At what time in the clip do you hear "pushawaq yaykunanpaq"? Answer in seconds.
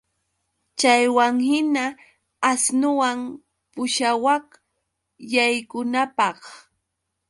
3.73-6.39